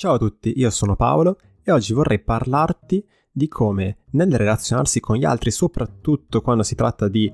[0.00, 5.16] Ciao a tutti, io sono Paolo e oggi vorrei parlarti di come nel relazionarsi con
[5.16, 7.30] gli altri, soprattutto quando si tratta di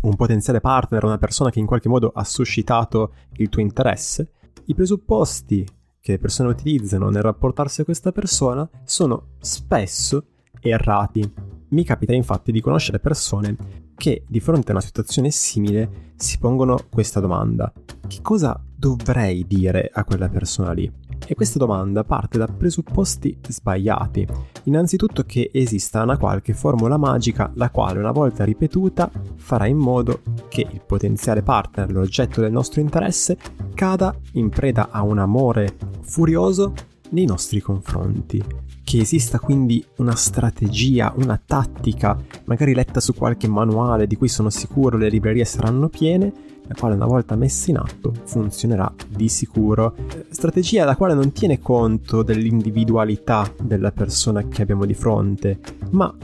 [0.00, 4.30] un potenziale partner, una persona che in qualche modo ha suscitato il tuo interesse,
[4.64, 5.62] i presupposti
[6.00, 10.28] che le persone utilizzano nel rapportarsi a questa persona sono spesso
[10.58, 11.34] errati.
[11.68, 16.78] Mi capita infatti di conoscere persone che di fronte a una situazione simile si pongono
[16.90, 17.70] questa domanda.
[18.06, 20.90] Che cosa dovrei dire a quella persona lì?
[21.26, 24.26] E questa domanda parte da presupposti sbagliati.
[24.64, 30.22] Innanzitutto che esista una qualche formula magica la quale una volta ripetuta farà in modo
[30.48, 33.36] che il potenziale partner, l'oggetto del nostro interesse,
[33.74, 36.72] cada in preda a un amore furioso
[37.10, 38.42] nei nostri confronti.
[38.82, 44.48] Che esista quindi una strategia, una tattica, magari letta su qualche manuale di cui sono
[44.48, 46.32] sicuro le librerie saranno piene,
[46.66, 49.94] la quale una volta messa in atto funzionerà di sicuro.
[50.30, 55.58] Strategia la quale non tiene conto dell'individualità della persona che abbiamo di fronte,
[55.90, 56.14] ma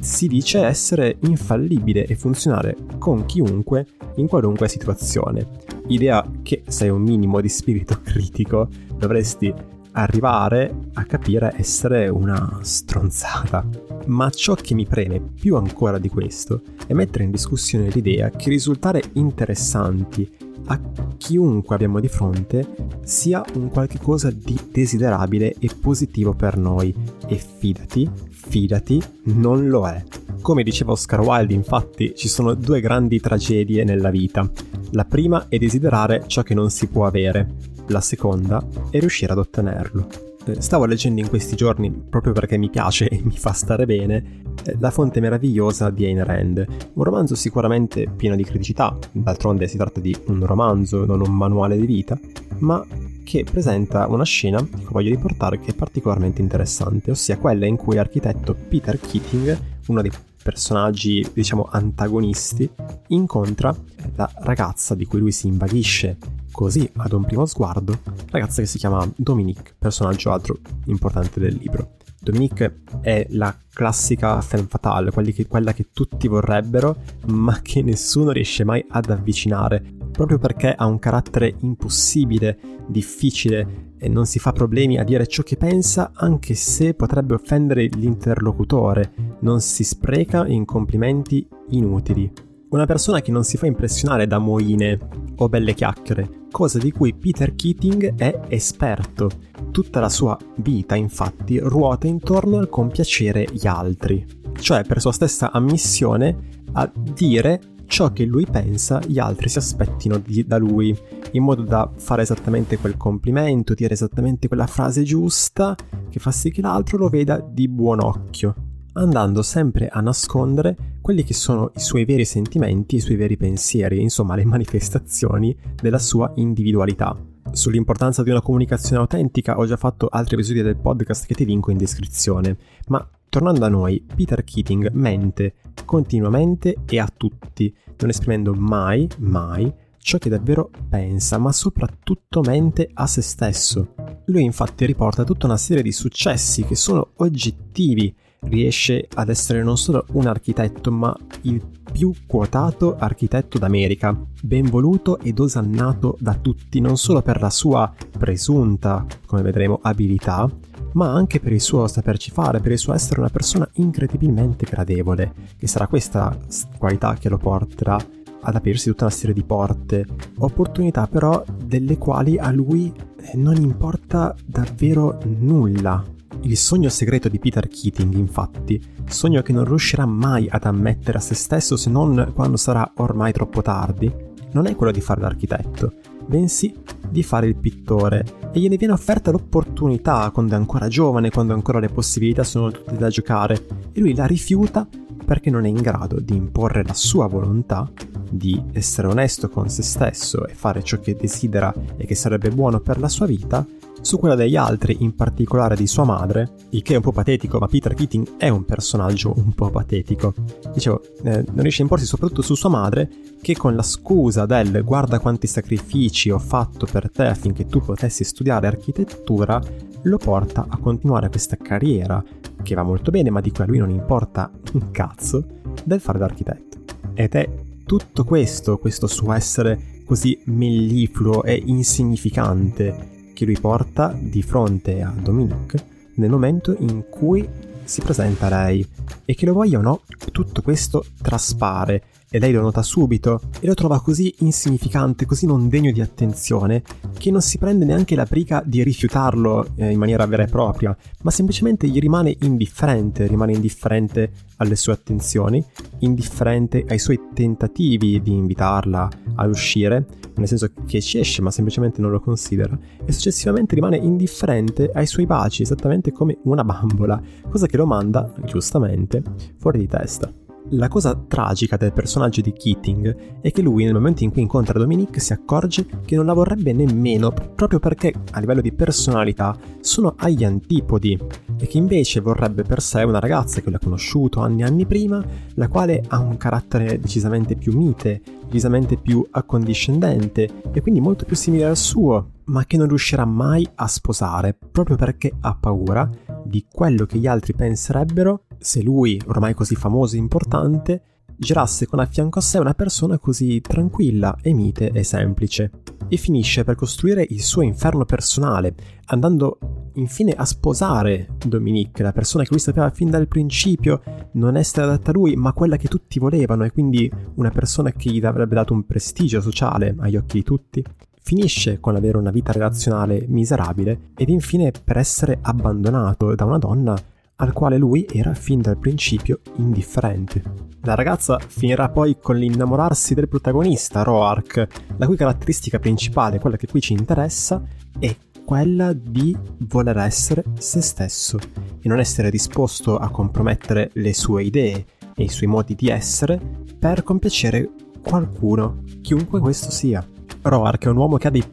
[0.00, 5.46] si dice essere infallibile e funzionare con chiunque in qualunque situazione.
[5.88, 9.52] Idea che se hai un minimo di spirito critico dovresti
[9.92, 13.64] arrivare a capire essere una stronzata.
[14.06, 18.48] Ma ciò che mi preme più ancora di questo è mettere in discussione l'idea che
[18.48, 20.28] risultare interessanti
[20.66, 20.80] a
[21.16, 26.94] chiunque abbiamo di fronte sia un qualche cosa di desiderabile e positivo per noi
[27.26, 30.02] e fidati, fidati, non lo è.
[30.40, 34.48] Come diceva Oscar Wilde, infatti, ci sono due grandi tragedie nella vita.
[34.90, 37.54] La prima è desiderare ciò che non si può avere,
[37.88, 40.31] la seconda è riuscire ad ottenerlo.
[40.44, 44.42] Eh, stavo leggendo in questi giorni, proprio perché mi piace e mi fa stare bene,
[44.64, 49.76] eh, La fonte meravigliosa di Ayn Rand, un romanzo sicuramente pieno di criticità, d'altronde si
[49.76, 52.18] tratta di un romanzo, non un manuale di vita,
[52.58, 52.84] ma
[53.24, 57.94] che presenta una scena che voglio riportare che è particolarmente interessante, ossia quella in cui
[57.94, 60.10] l'architetto Peter Keating, uno dei
[60.42, 62.68] personaggi, diciamo, antagonisti,
[63.08, 63.74] incontra
[64.16, 66.16] la ragazza di cui lui si invaghisce
[66.52, 67.98] così ad un primo sguardo,
[68.30, 71.96] ragazza che si chiama Dominique, personaggio altro importante del libro.
[72.20, 76.96] Dominique è la classica femme fatale, che, quella che tutti vorrebbero,
[77.26, 84.08] ma che nessuno riesce mai ad avvicinare, proprio perché ha un carattere impossibile, difficile e
[84.08, 89.60] non si fa problemi a dire ciò che pensa, anche se potrebbe offendere l'interlocutore, non
[89.60, 92.51] si spreca in complimenti inutili.
[92.72, 94.98] Una persona che non si fa impressionare da moine
[95.36, 99.28] o belle chiacchiere, cosa di cui Peter Keating è esperto.
[99.70, 104.24] Tutta la sua vita, infatti, ruota intorno al compiacere gli altri,
[104.58, 110.16] cioè per sua stessa ammissione a dire ciò che lui pensa gli altri si aspettino
[110.16, 110.96] di, da lui,
[111.32, 115.76] in modo da fare esattamente quel complimento, dire esattamente quella frase giusta
[116.08, 121.24] che fa sì che l'altro lo veda di buon occhio andando sempre a nascondere quelli
[121.24, 126.32] che sono i suoi veri sentimenti, i suoi veri pensieri, insomma le manifestazioni della sua
[126.36, 127.16] individualità.
[127.50, 131.70] Sull'importanza di una comunicazione autentica ho già fatto altri episodi del podcast che ti linko
[131.70, 132.56] in descrizione,
[132.88, 135.54] ma tornando a noi, Peter Keating mente
[135.84, 142.90] continuamente e a tutti, non esprimendo mai, mai ciò che davvero pensa, ma soprattutto mente
[142.92, 143.94] a se stesso.
[144.26, 149.76] Lui infatti riporta tutta una serie di successi che sono oggettivi riesce ad essere non
[149.76, 151.62] solo un architetto, ma il
[151.92, 157.92] più quotato architetto d'America, ben voluto ed osannato da tutti, non solo per la sua
[158.18, 160.50] presunta, come vedremo, abilità,
[160.92, 165.32] ma anche per il suo saperci fare, per il suo essere una persona incredibilmente gradevole,
[165.56, 166.36] che sarà questa
[166.78, 167.96] qualità che lo porterà
[168.44, 170.04] ad aprirsi tutta una serie di porte,
[170.38, 172.92] opportunità però delle quali a lui
[173.34, 176.04] non importa davvero nulla,
[176.42, 181.20] il sogno segreto di Peter Keating, infatti, sogno che non riuscirà mai ad ammettere a
[181.20, 184.12] se stesso se non quando sarà ormai troppo tardi,
[184.52, 185.94] non è quello di fare l'architetto,
[186.26, 186.74] bensì
[187.08, 191.78] di fare il pittore e gliene viene offerta l'opportunità quando è ancora giovane, quando ancora
[191.78, 194.86] le possibilità sono tutte da giocare e lui la rifiuta
[195.24, 197.90] perché non è in grado di imporre la sua volontà
[198.30, 202.80] di essere onesto con se stesso e fare ciò che desidera e che sarebbe buono
[202.80, 203.64] per la sua vita
[204.02, 207.58] su quella degli altri, in particolare di sua madre, il che è un po' patetico,
[207.58, 210.34] ma Peter Keating è un personaggio un po' patetico.
[210.74, 213.08] Dicevo, eh, non riesce a imporsi soprattutto su sua madre,
[213.40, 218.24] che con la scusa del guarda quanti sacrifici ho fatto per te affinché tu potessi
[218.24, 219.60] studiare architettura,
[220.02, 222.22] lo porta a continuare questa carriera,
[222.62, 225.44] che va molto bene, ma di cui a lui non importa un cazzo,
[225.84, 226.78] del fare l'architetto.
[227.14, 227.48] Ed è
[227.84, 235.12] tutto questo, questo suo essere così mellifluo e insignificante, che lui porta di fronte a
[235.16, 237.46] Dominique nel momento in cui
[237.84, 238.86] si presenta a lei
[239.24, 242.02] e che lo voglia o no, tutto questo traspare
[242.32, 246.82] e lei lo nota subito e lo trova così insignificante, così non degno di attenzione,
[247.18, 250.96] che non si prende neanche la briga di rifiutarlo eh, in maniera vera e propria,
[251.22, 255.62] ma semplicemente gli rimane indifferente, rimane indifferente alle sue attenzioni,
[255.98, 260.06] indifferente ai suoi tentativi di invitarla ad uscire,
[260.36, 265.06] nel senso che ci esce ma semplicemente non lo considera, e successivamente rimane indifferente ai
[265.06, 267.20] suoi baci, esattamente come una bambola,
[267.50, 269.22] cosa che lo manda, giustamente,
[269.58, 270.32] fuori di testa.
[270.74, 274.78] La cosa tragica del personaggio di Keating è che lui nel momento in cui incontra
[274.78, 280.14] Dominique si accorge che non la vorrebbe nemmeno proprio perché a livello di personalità sono
[280.16, 281.18] agli antipodi
[281.58, 284.86] e che invece vorrebbe per sé una ragazza che lui ha conosciuto anni e anni
[284.86, 285.22] prima,
[285.56, 291.34] la quale ha un carattere decisamente più mite, decisamente più accondiscendente e quindi molto più
[291.34, 296.08] simile al suo, ma che non riuscirà mai a sposare proprio perché ha paura
[296.44, 301.02] di quello che gli altri penserebbero se lui, ormai così famoso e importante,
[301.34, 305.70] girasse con a fianco a sé una persona così tranquilla e mite e semplice.
[306.12, 308.74] E finisce per costruire il suo inferno personale,
[309.06, 309.58] andando
[309.94, 315.10] infine a sposare Dominique, la persona che lui sapeva fin dal principio non essere adatta
[315.10, 318.74] a lui, ma quella che tutti volevano, e quindi una persona che gli avrebbe dato
[318.74, 320.84] un prestigio sociale agli occhi di tutti.
[321.22, 326.94] Finisce con avere una vita relazionale miserabile ed infine per essere abbandonato da una donna
[327.42, 330.42] al quale lui era fin dal principio indifferente.
[330.82, 334.66] La ragazza finirà poi con l'innamorarsi del protagonista, Roark,
[334.96, 337.62] la cui caratteristica principale, quella che qui ci interessa,
[337.98, 339.36] è quella di
[339.68, 341.38] voler essere se stesso
[341.80, 344.84] e non essere disposto a compromettere le sue idee
[345.14, 346.40] e i suoi modi di essere
[346.78, 347.70] per compiacere
[348.02, 350.04] qualcuno, chiunque questo sia.
[350.42, 351.44] Roark è un uomo che ha dei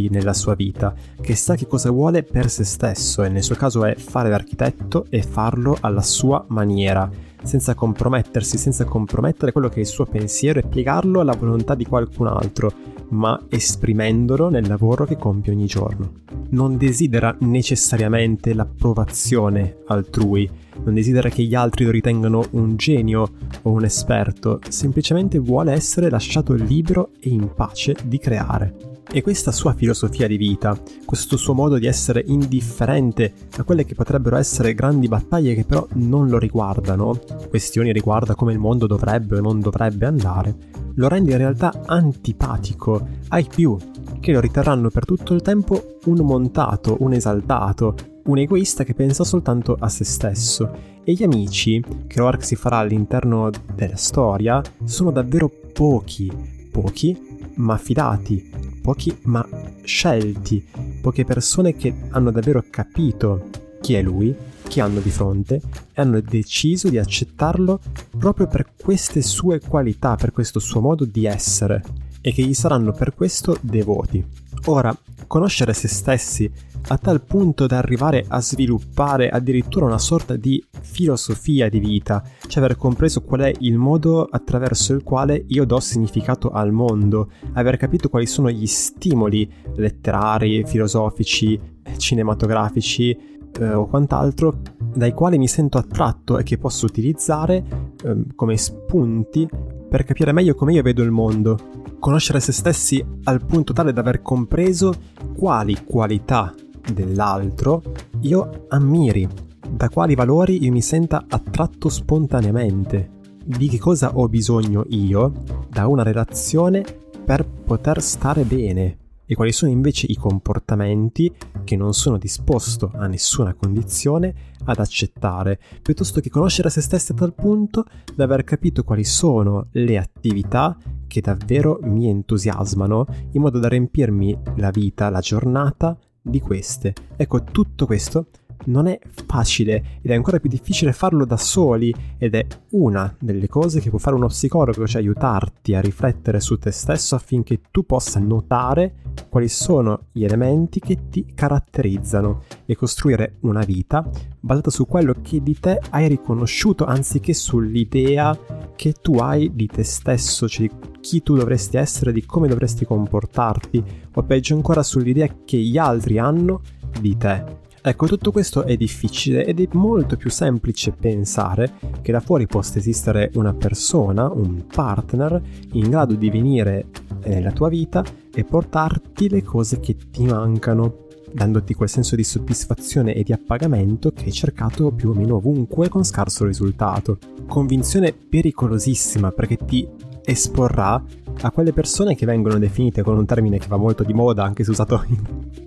[0.00, 3.56] progetti nella sua vita, che sa che cosa vuole per se stesso e nel suo
[3.56, 7.10] caso è fare l'architetto e farlo alla sua maniera,
[7.42, 11.84] senza compromettersi, senza compromettere quello che è il suo pensiero e piegarlo alla volontà di
[11.84, 12.72] qualcun altro,
[13.10, 16.12] ma esprimendolo nel lavoro che compie ogni giorno.
[16.50, 20.48] Non desidera necessariamente l'approvazione altrui,
[20.84, 23.30] non desidera che gli altri lo ritengano un genio
[23.62, 28.89] o un esperto, semplicemente vuole essere lasciato libero e in pace di creare.
[29.12, 33.96] E questa sua filosofia di vita, questo suo modo di essere indifferente a quelle che
[33.96, 37.18] potrebbero essere grandi battaglie che però non lo riguardano,
[37.48, 40.54] questioni riguardo a come il mondo dovrebbe o non dovrebbe andare,
[40.94, 43.76] lo rende in realtà antipatico ai più,
[44.20, 47.96] che lo riterranno per tutto il tempo un montato, un esaltato,
[48.26, 50.70] un egoista che pensa soltanto a se stesso.
[51.02, 56.30] E gli amici che Roark si farà all'interno della storia sono davvero pochi,
[56.70, 59.46] pochi ma fidati, pochi ma
[59.82, 60.64] scelti,
[61.00, 63.48] poche persone che hanno davvero capito
[63.80, 64.34] chi è lui,
[64.68, 65.60] chi hanno di fronte
[65.92, 67.80] e hanno deciso di accettarlo
[68.16, 71.82] proprio per queste sue qualità, per questo suo modo di essere
[72.20, 74.24] e che gli saranno per questo devoti.
[74.66, 74.96] Ora,
[75.26, 76.50] conoscere se stessi
[76.88, 82.62] a tal punto da arrivare a sviluppare addirittura una sorta di filosofia di vita, cioè
[82.62, 87.76] aver compreso qual è il modo attraverso il quale io do significato al mondo, aver
[87.76, 91.60] capito quali sono gli stimoli letterari, filosofici,
[91.96, 93.10] cinematografici
[93.58, 94.60] eh, o quant'altro
[94.94, 97.64] dai quali mi sento attratto e che posso utilizzare
[98.02, 99.48] eh, come spunti
[99.88, 101.58] per capire meglio come io vedo il mondo,
[101.98, 104.94] conoscere se stessi al punto tale da aver compreso
[105.36, 106.54] quali qualità
[106.92, 107.82] dell'altro
[108.20, 109.28] io ammiri,
[109.70, 115.32] da quali valori io mi senta attratto spontaneamente, di che cosa ho bisogno io
[115.68, 116.84] da una relazione
[117.24, 118.98] per poter stare bene
[119.30, 121.32] e quali sono invece i comportamenti
[121.62, 127.14] che non sono disposto a nessuna condizione ad accettare, piuttosto che conoscere se stessi a
[127.14, 133.60] tal punto da aver capito quali sono le attività che davvero mi entusiasmano in modo
[133.60, 136.94] da riempirmi la vita, la giornata di queste.
[137.16, 138.26] Ecco, tutto questo
[138.66, 143.48] non è facile ed è ancora più difficile farlo da soli ed è una delle
[143.48, 147.84] cose che può fare uno psicologo, cioè aiutarti a riflettere su te stesso affinché tu
[147.84, 148.94] possa notare
[149.28, 154.08] quali sono gli elementi che ti caratterizzano e costruire una vita
[154.40, 158.38] basata su quello che di te hai riconosciuto anziché sull'idea
[158.76, 162.84] che tu hai di te stesso, cioè di chi tu dovresti essere, di come dovresti
[162.84, 163.82] comportarti
[164.14, 166.60] o peggio ancora sull'idea che gli altri hanno
[166.98, 167.59] di te.
[167.82, 171.72] Ecco, tutto questo è difficile ed è molto più semplice pensare
[172.02, 175.40] che da fuori possa esistere una persona, un partner,
[175.72, 176.88] in grado di venire
[177.24, 183.14] nella tua vita e portarti le cose che ti mancano, dandoti quel senso di soddisfazione
[183.14, 187.16] e di appagamento che hai cercato più o meno ovunque con scarso risultato.
[187.46, 189.88] Convinzione pericolosissima perché ti
[190.22, 191.02] esporrà
[191.46, 194.64] a quelle persone che vengono definite con un termine che va molto di moda, anche
[194.64, 195.18] se usato in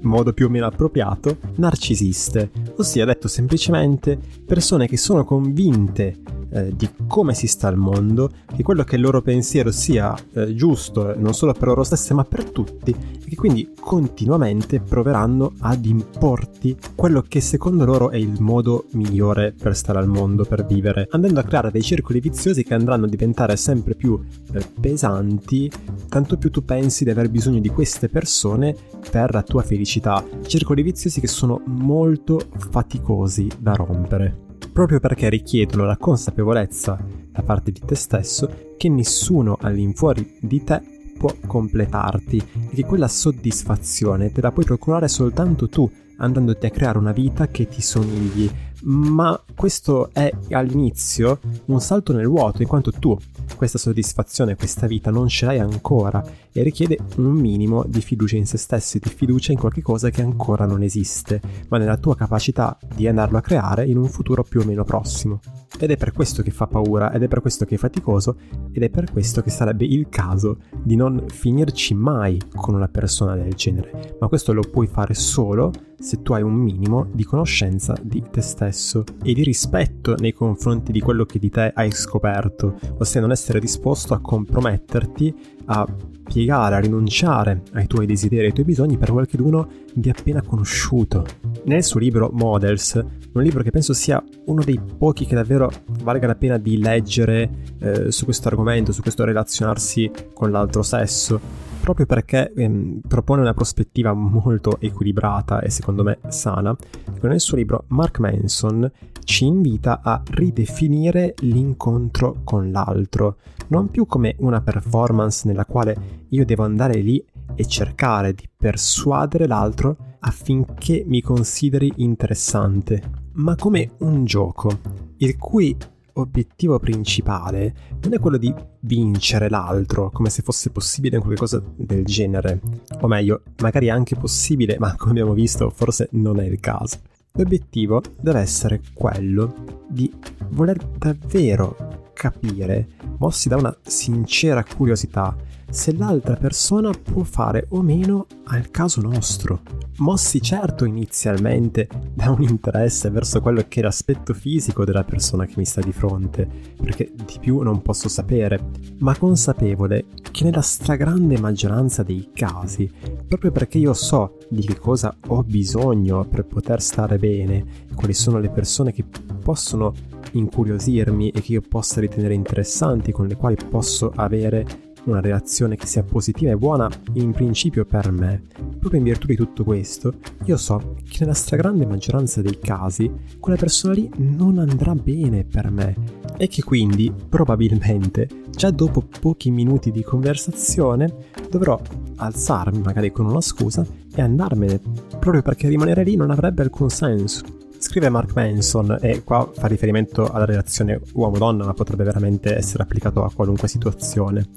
[0.02, 6.18] modo più o meno appropriato, narcisiste, ossia detto semplicemente persone che sono convinte
[6.54, 10.54] eh, di come si sta al mondo, che quello che il loro pensiero sia eh,
[10.54, 15.86] giusto non solo per loro stesse ma per tutti e che quindi continuamente proveranno ad
[15.86, 21.08] importi quello che secondo loro è il modo migliore per stare al mondo, per vivere,
[21.12, 24.20] andando a creare dei circoli viziosi che andranno a diventare sempre più
[24.54, 25.72] eh, pesanti,
[26.08, 28.76] tanto più tu pensi di aver bisogno di queste persone
[29.10, 35.86] per la tua felicità, circoli viziosi che sono molto faticosi da rompere proprio perché richiedono
[35.86, 36.98] la consapevolezza
[37.32, 40.82] da parte di te stesso che nessuno all'infuori di te
[41.18, 42.38] può completarti
[42.70, 47.48] e che quella soddisfazione te la puoi procurare soltanto tu andandoti a creare una vita
[47.48, 48.50] che ti somigli.
[48.86, 53.18] Ma questo è all'inizio un salto nel vuoto, in quanto tu
[53.56, 56.22] questa soddisfazione, questa vita non ce l'hai ancora
[56.54, 60.22] e richiede un minimo di fiducia in se stesso, di fiducia in qualche cosa che
[60.22, 64.62] ancora non esiste, ma nella tua capacità di andarlo a creare in un futuro più
[64.62, 65.40] o meno prossimo.
[65.80, 68.38] Ed è per questo che fa paura, ed è per questo che è faticoso,
[68.72, 73.36] ed è per questo che sarebbe il caso di non finirci mai con una persona
[73.36, 75.72] del genere, ma questo lo puoi fare solo
[76.04, 80.92] se tu hai un minimo di conoscenza di te stesso e di rispetto nei confronti
[80.92, 85.34] di quello che di te hai scoperto, ossia non essere disposto a comprometterti,
[85.66, 85.88] a
[86.24, 91.26] piegare, a rinunciare ai tuoi desideri ai tuoi bisogni per qualcuno di appena conosciuto.
[91.66, 93.04] Nel suo libro Models,
[93.34, 97.50] un libro che penso sia uno dei pochi che davvero valga la pena di leggere
[97.80, 101.40] eh, su questo argomento, su questo relazionarsi con l'altro sesso,
[101.84, 106.74] proprio perché ehm, propone una prospettiva molto equilibrata e secondo me sana.
[107.20, 108.90] Nel suo libro Mark Manson
[109.26, 113.36] ci invita a ridefinire l'incontro con l'altro,
[113.68, 117.22] non più come una performance nella quale io devo andare lì
[117.54, 123.02] e cercare di persuadere l'altro affinché mi consideri interessante,
[123.34, 124.70] ma come un gioco,
[125.18, 125.76] il cui
[126.14, 132.60] obiettivo principale non è quello di vincere l'altro, come se fosse possibile qualcosa del genere.
[133.02, 137.00] O meglio, magari anche possibile, ma come abbiamo visto forse non è il caso.
[137.34, 140.12] L'obiettivo deve essere quello di
[140.50, 145.36] voler davvero capire, mossi da una sincera curiosità,
[145.74, 149.62] se l'altra persona può fare o meno al caso nostro.
[149.98, 155.56] Mossi certo inizialmente da un interesse verso quello che è l'aspetto fisico della persona che
[155.58, 156.48] mi sta di fronte,
[156.80, 162.90] perché di più non posso sapere, ma consapevole che nella stragrande maggioranza dei casi,
[163.28, 167.66] proprio perché io so di che cosa ho bisogno per poter stare bene,
[167.96, 169.06] quali sono le persone che
[169.42, 169.92] possono
[170.34, 175.86] incuriosirmi e che io possa ritenere interessanti, con le quali posso avere una reazione che
[175.86, 178.42] sia positiva e buona in principio per me.
[178.80, 183.58] Proprio in virtù di tutto questo, io so che nella stragrande maggioranza dei casi quella
[183.58, 185.96] persona lì non andrà bene per me
[186.38, 191.12] e che quindi probabilmente già dopo pochi minuti di conversazione
[191.50, 191.80] dovrò
[192.16, 194.80] alzarmi magari con una scusa e andarmene
[195.20, 197.62] proprio perché rimanere lì non avrebbe alcun senso.
[197.84, 203.26] Scrive Mark Manson, e qua fa riferimento alla relazione uomo-donna, ma potrebbe veramente essere applicato
[203.26, 204.48] a qualunque situazione.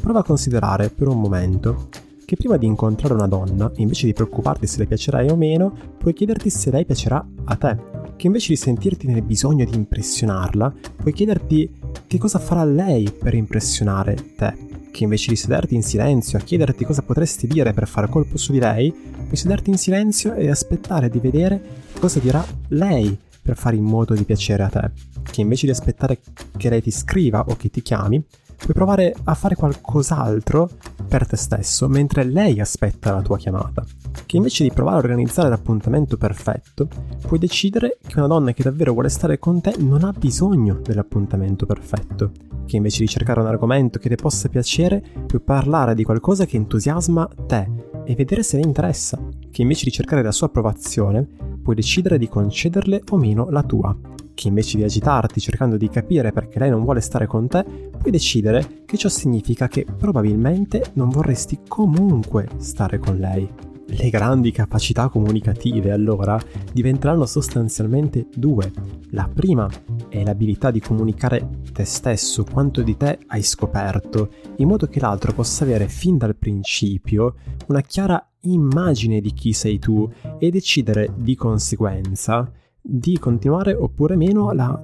[0.00, 1.88] Prova a considerare per un momento
[2.24, 6.14] che prima di incontrare una donna, invece di preoccuparti se le piacerai o meno, puoi
[6.14, 7.76] chiederti se lei piacerà a te.
[8.14, 11.68] Che invece di sentirti nel bisogno di impressionarla, puoi chiederti
[12.06, 14.75] che cosa farà lei per impressionare te.
[14.96, 18.50] Che invece di sederti in silenzio a chiederti cosa potresti dire per fare colpo su
[18.50, 21.60] di lei, puoi sederti in silenzio e aspettare di vedere
[22.00, 24.90] cosa dirà lei per fare in modo di piacere a te.
[25.22, 26.20] Che invece di aspettare
[26.56, 28.24] che lei ti scriva o che ti chiami,
[28.56, 30.70] puoi provare a fare qualcos'altro
[31.06, 33.84] per te stesso mentre lei aspetta la tua chiamata.
[34.24, 36.88] Che invece di provare a organizzare l'appuntamento perfetto,
[37.20, 41.66] puoi decidere che una donna che davvero vuole stare con te non ha bisogno dell'appuntamento
[41.66, 42.55] perfetto.
[42.66, 46.56] Che invece di cercare un argomento che ti possa piacere, puoi parlare di qualcosa che
[46.56, 47.68] entusiasma te
[48.04, 49.18] e vedere se le interessa.
[49.50, 51.26] Che invece di cercare la sua approvazione,
[51.62, 53.96] puoi decidere di concederle o meno la tua
[54.36, 58.12] che invece di agitarti cercando di capire perché lei non vuole stare con te, puoi
[58.12, 63.65] decidere che ciò significa che probabilmente non vorresti comunque stare con lei.
[63.88, 66.38] Le grandi capacità comunicative allora
[66.72, 68.72] diventeranno sostanzialmente due.
[69.10, 69.68] La prima
[70.08, 75.32] è l'abilità di comunicare te stesso, quanto di te hai scoperto, in modo che l'altro
[75.32, 77.36] possa avere fin dal principio
[77.68, 82.50] una chiara immagine di chi sei tu e decidere di conseguenza
[82.80, 84.80] di continuare oppure meno la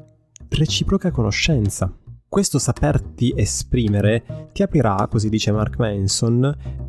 [0.48, 1.92] reciproca conoscenza.
[2.32, 6.42] Questo saperti esprimere ti aprirà, così dice Mark Manson,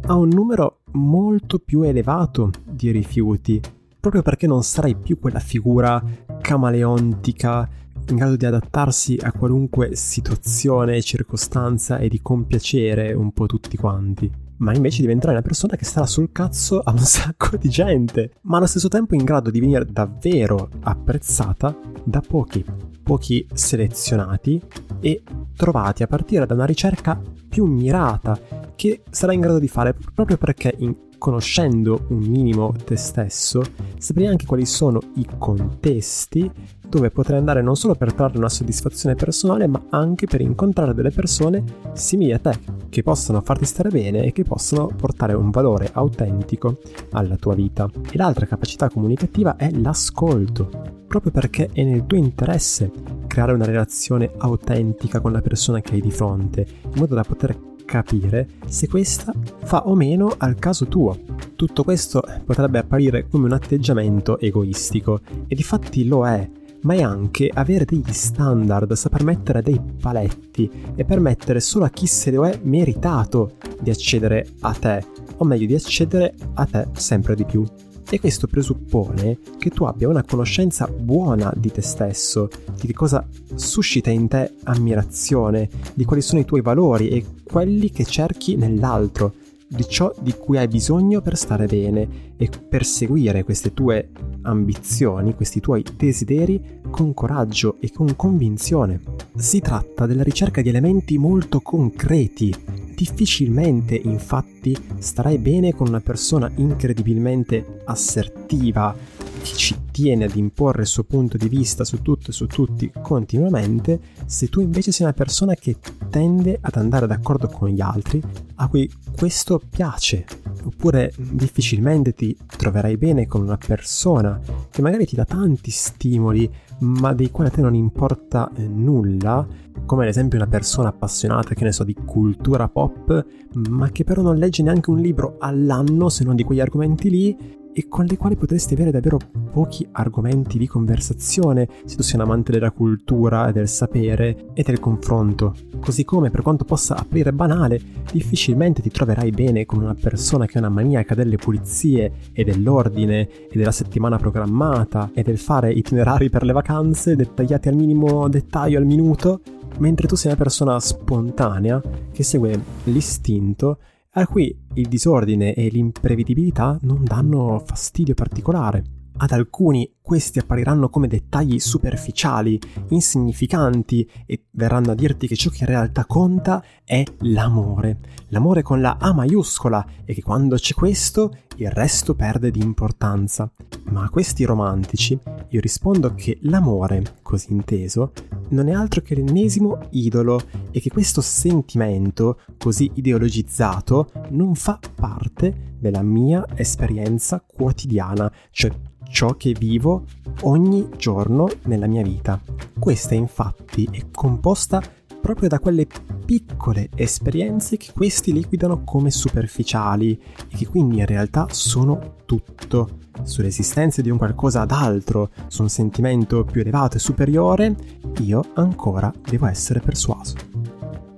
[0.05, 3.59] a un numero molto più elevato di rifiuti,
[4.00, 6.01] proprio perché non sarai più quella figura
[6.39, 7.69] camaleontica
[8.07, 14.31] in grado di adattarsi a qualunque situazione circostanza e di compiacere un po' tutti quanti.
[14.59, 18.55] Ma invece diventerai una persona che starà sul cazzo a un sacco di gente, ma
[18.59, 24.62] allo stesso tempo in grado di venire davvero apprezzata da pochi pochi selezionati
[25.00, 25.22] e
[25.55, 27.19] trovati a partire da una ricerca
[27.50, 28.39] più mirata
[28.75, 33.62] che sarai in grado di fare proprio perché in, conoscendo un minimo te stesso
[33.98, 36.50] saprai anche quali sono i contesti
[36.97, 41.09] dove potrai andare non solo per trarre una soddisfazione personale ma anche per incontrare delle
[41.09, 42.59] persone simili a te
[42.89, 46.77] che possano farti stare bene e che possano portare un valore autentico
[47.13, 47.89] alla tua vita.
[48.12, 52.91] E l'altra capacità comunicativa è l'ascolto proprio perché è nel tuo interesse
[53.27, 57.71] creare una relazione autentica con la persona che hai di fronte, in modo da poter
[57.85, 59.31] capire se questa
[59.63, 61.19] fa o meno al caso tuo.
[61.55, 66.50] Tutto questo potrebbe apparire come un atteggiamento egoistico, e di fatti lo è,
[66.83, 72.07] ma è anche avere degli standard, saper mettere dei paletti e permettere solo a chi
[72.07, 75.03] se lo è meritato di accedere a te,
[75.37, 77.65] o meglio di accedere a te sempre di più.
[78.09, 82.47] E questo presuppone che tu abbia una conoscenza buona di te stesso,
[82.79, 83.25] di che cosa
[83.55, 89.33] suscita in te ammirazione, di quali sono i tuoi valori e quelli che cerchi nell'altro,
[89.73, 94.09] di ciò di cui hai bisogno per stare bene e perseguire queste tue
[94.43, 99.01] ambizioni, questi tuoi desideri con coraggio e con convinzione.
[99.35, 102.53] Si tratta della ricerca di elementi molto concreti
[102.95, 108.95] Difficilmente, infatti, starai bene con una persona incredibilmente assertiva,
[109.43, 114.00] ci tiene ad imporre il suo punto di vista su tutto e su tutti continuamente,
[114.25, 115.77] se tu invece sei una persona che
[116.10, 118.21] tende ad andare d'accordo con gli altri,
[118.56, 120.25] a cui questo piace,
[120.63, 127.13] oppure difficilmente ti troverai bene con una persona che magari ti dà tanti stimoli, ma
[127.13, 129.45] dei quali a te non importa eh, nulla,
[129.86, 133.25] come ad esempio una persona appassionata, che ne so, di cultura pop,
[133.69, 137.62] ma che però non legge neanche un libro all'anno se non di quegli argomenti lì,
[137.73, 139.17] e con le quali potresti avere davvero
[139.51, 144.79] pochi argomenti di conversazione se tu sei un amante della cultura, del sapere e del
[144.79, 145.55] confronto.
[145.79, 147.79] Così come, per quanto possa apparire banale,
[148.12, 153.27] difficilmente ti troverai bene con una persona che è una maniaca delle pulizie e dell'ordine
[153.49, 158.77] e della settimana programmata e del fare itinerari per le vacanze dettagliati al minimo dettaglio
[158.77, 159.41] al minuto,
[159.79, 161.81] mentre tu sei una persona spontanea
[162.12, 163.79] che segue l'istinto
[164.15, 169.02] a cui il disordine e l'imprevedibilità non danno fastidio particolare.
[169.23, 172.59] Ad alcuni questi appariranno come dettagli superficiali,
[172.89, 177.99] insignificanti e verranno a dirti che ciò che in realtà conta è l'amore.
[178.27, 183.49] L'amore con la A maiuscola e che quando c'è questo il resto perde di importanza.
[183.91, 188.12] Ma a questi romantici io rispondo che l'amore, così inteso,
[188.49, 195.71] non è altro che l'ennesimo idolo e che questo sentimento, così ideologizzato, non fa parte
[195.79, 198.71] della mia esperienza quotidiana, cioè
[199.13, 200.06] ciò che vivo
[200.41, 202.41] ogni giorno nella mia vita.
[202.80, 204.82] Questa infatti è composta
[205.21, 205.86] proprio da quelle
[206.26, 213.02] piccole esperienze che questi liquidano come superficiali e che quindi in realtà sono tutto.
[213.21, 217.76] Sull'esistenza di un qualcosa d'altro, su un sentimento più elevato e superiore,
[218.21, 220.52] io ancora devo essere persuaso.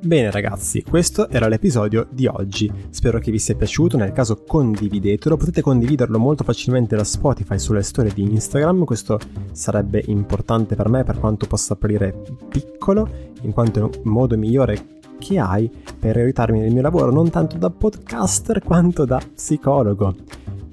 [0.05, 2.71] Bene ragazzi, questo era l'episodio di oggi.
[2.91, 7.81] Spero che vi sia piaciuto, nel caso condividetelo, potete condividerlo molto facilmente da Spotify sulle
[7.81, 9.17] storie di Instagram, questo
[9.51, 13.09] sarebbe importante per me per quanto possa apparire piccolo,
[13.41, 17.57] in quanto è un modo migliore che hai per aiutarmi nel mio lavoro non tanto
[17.57, 20.15] da podcaster quanto da psicologo.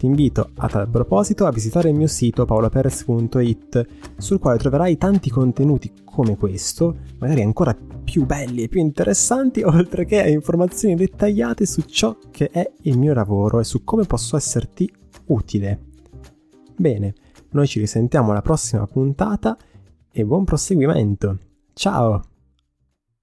[0.03, 3.87] Ti invito a tal proposito a visitare il mio sito paoloperez.it
[4.17, 10.05] sul quale troverai tanti contenuti come questo, magari ancora più belli e più interessanti, oltre
[10.05, 14.93] che informazioni dettagliate su ciò che è il mio lavoro e su come posso esserti
[15.27, 15.79] utile.
[16.75, 17.15] Bene,
[17.51, 19.57] noi ci risentiamo alla prossima puntata
[20.11, 21.39] e buon proseguimento.
[21.75, 22.32] Ciao!